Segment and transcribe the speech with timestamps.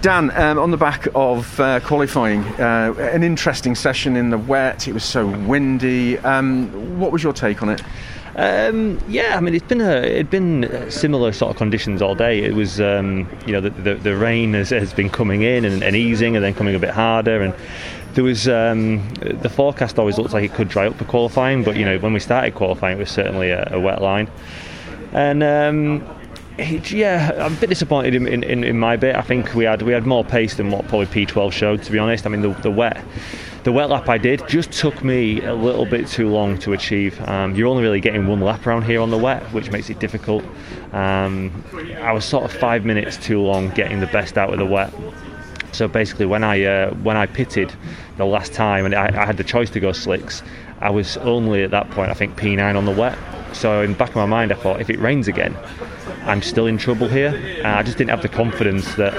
[0.00, 4.88] Dan, um, on the back of uh, qualifying, uh, an interesting session in the wet.
[4.88, 6.18] It was so windy.
[6.20, 7.82] Um, what was your take on it?
[8.34, 12.40] Um, yeah, I mean it's been a it been similar sort of conditions all day.
[12.42, 15.82] It was um, you know the, the, the rain has, has, been coming in and,
[15.82, 17.52] and, easing and then coming a bit harder and
[18.14, 21.76] there was um, the forecast always looked like it could dry up for qualifying, but
[21.76, 24.30] you know when we started qualifying it was certainly a, a wet line
[25.12, 26.02] and.
[26.90, 29.16] Yeah, I'm a bit disappointed in, in, in, my bit.
[29.16, 31.82] I think we had we had more pace than what probably P12 showed.
[31.82, 33.02] To be honest, I mean the, the wet
[33.64, 37.20] the wet lap I did just took me a little bit too long to achieve.
[37.28, 39.98] Um, you're only really getting one lap around here on the wet, which makes it
[39.98, 40.44] difficult.
[40.92, 41.64] Um,
[42.00, 44.92] I was sort of five minutes too long getting the best out of the wet.
[45.72, 47.72] So basically, when I uh, when I pitted
[48.16, 50.42] the last time and I, I had the choice to go slicks,
[50.80, 53.18] I was only at that point I think P9 on the wet.
[53.52, 55.56] So in the back of my mind, I thought if it rains again,
[56.22, 57.62] I'm still in trouble here.
[57.64, 59.14] I just didn't have the confidence that,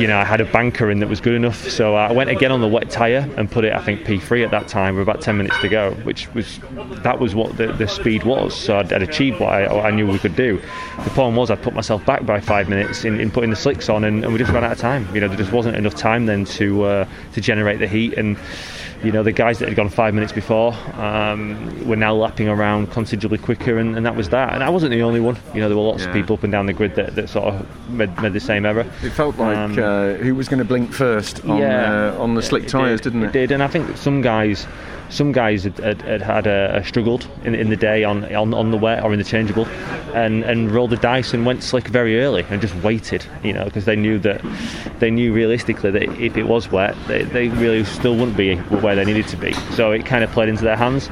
[0.00, 1.68] you know, I had a banker in that was good enough.
[1.68, 4.50] So I went again on the wet tyre and put it, I think, P3 at
[4.50, 6.58] that time with about 10 minutes to go, which was,
[7.02, 8.54] that was what the, the speed was.
[8.54, 10.60] So I'd, I'd achieved what I, what I, knew we could do.
[11.04, 13.88] The problem was I put myself back by five minutes in, in putting the slicks
[13.88, 15.06] on and, and, we just ran out of time.
[15.14, 18.36] You know, there just wasn't enough time then to, uh, to generate the heat and,
[19.02, 22.90] you know the guys that had gone five minutes before um, were now lapping around
[22.90, 24.54] considerably quicker, and, and, that was that.
[24.54, 25.36] And I wasn't the only one.
[25.54, 26.08] You know there were lots yeah.
[26.08, 28.66] of people up and down the grid that, that sort of made, made the same
[28.66, 28.86] error.
[29.02, 32.34] It felt like um, uh, who was going to blink first on yeah, uh, on
[32.34, 33.28] the slick tyres, did, not it?
[33.28, 34.66] It did, and I think some guys
[35.08, 38.70] some guys had had, had, had uh, struggled in, in the day on, on on
[38.70, 39.66] the wet or in the changeable,
[40.14, 43.64] and and rolled the dice and went slick very early and just waited, you know,
[43.64, 44.42] because they knew that
[44.98, 48.56] they knew realistically that if it was wet, they, they really still wouldn't be
[48.86, 49.52] where they needed to be.
[49.74, 51.08] So it kind of played into their hands.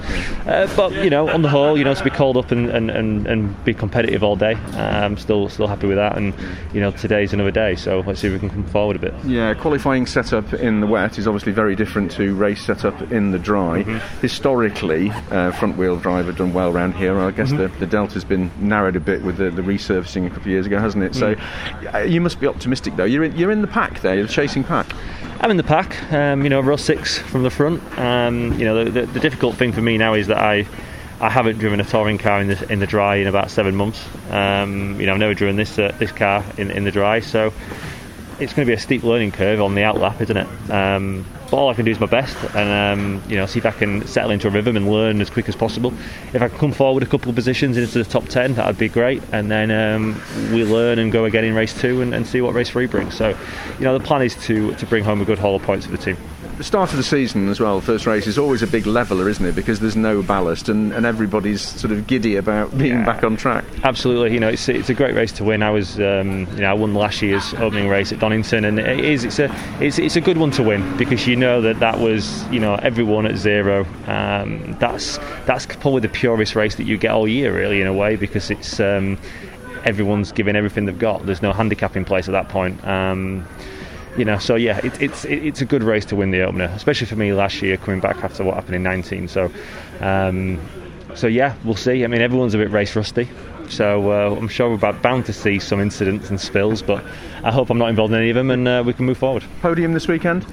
[0.47, 2.89] Uh, but you know, on the whole, you know, to be called up and, and,
[2.89, 6.17] and, and be competitive all day, I'm still still happy with that.
[6.17, 6.33] And
[6.73, 9.15] you know, today's another day, so let's see if we can come forward a bit.
[9.25, 13.41] Yeah, qualifying setup in the wet is obviously very different to race setup in the
[13.41, 13.83] dry.
[13.83, 14.21] Mm-hmm.
[14.21, 17.19] Historically, uh, front wheel drive have done well around here.
[17.19, 17.75] I guess mm-hmm.
[17.75, 20.67] the, the delta's been narrowed a bit with the, the resurfacing a couple of years
[20.67, 21.13] ago, hasn't it?
[21.15, 21.41] Mm.
[21.93, 23.05] So you must be optimistic though.
[23.05, 24.15] You're in, you're in the pack there.
[24.15, 24.87] You're the chasing pack.
[25.45, 26.11] I'm in the pack.
[26.11, 27.83] Um, you know, row six from the front.
[27.99, 30.67] Um, you know, the, the, the, difficult thing for me now is that I.
[31.21, 34.05] I haven't driven a touring car in the in the dry in about seven months.
[34.31, 37.53] Um, you know, I've never driven this uh, this car in, in the dry, so
[38.41, 40.71] it's going to be a steep learning curve on the outlap, isn't it?
[40.71, 43.67] Um, but all I can do is my best, and um, you know, see if
[43.67, 45.95] I can settle into a rhythm and learn as quick as possible.
[46.33, 48.89] If I can come forward a couple of positions into the top ten, that'd be
[48.89, 49.23] great.
[49.31, 50.21] And then um,
[50.53, 53.17] we learn and go again in race two and, and see what race three brings.
[53.17, 53.39] So,
[53.79, 55.93] you know, the plan is to to bring home a good haul of points for
[55.93, 56.17] the team
[56.57, 59.45] the start of the season as well, first race is always a big leveler, isn't
[59.45, 59.55] it?
[59.55, 63.05] Because there's no ballast and, and everybody's sort of giddy about being yeah.
[63.05, 63.65] back on track.
[63.83, 65.63] Absolutely, you know, it's, it's a great race to win.
[65.63, 69.05] I was, um, you know, I won last year's opening race at Donington, and it
[69.05, 71.99] is it's a it's, it's a good one to win because you know that that
[71.99, 73.87] was you know everyone at zero.
[74.07, 77.93] Um, that's that's probably the purest race that you get all year, really, in a
[77.93, 78.81] way, because it's.
[78.81, 79.19] Um,
[79.85, 81.27] everyone's giving everything they've got.
[81.27, 82.83] There's no handicap in place at that point.
[82.87, 83.47] Um,
[84.17, 86.67] you know, so yeah, it, it's it, it's a good race to win the opener,
[86.75, 89.29] especially for me last year coming back after what happened in 19.
[89.29, 89.51] So,
[90.01, 90.61] um,
[91.15, 92.05] so yeah, we'll see.
[92.05, 93.29] I mean, everyone's a bit race rusty,
[93.69, 97.05] so uh, I'm sure we're bound to see some incidents and spills, but
[97.43, 99.45] I hope I'm not involved in any of them, and uh, we can move forward.
[99.61, 100.47] Podium this weekend.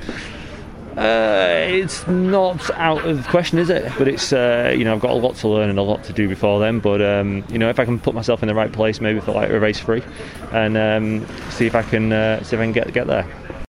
[0.97, 3.91] Uh, it's not out of the question, is it?
[3.97, 6.13] But it's uh, you know I've got a lot to learn and a lot to
[6.13, 6.79] do before then.
[6.79, 9.31] But um, you know if I can put myself in the right place, maybe for
[9.31, 10.03] like a race free,
[10.51, 13.25] and um, see if I can uh, see if I can get get there.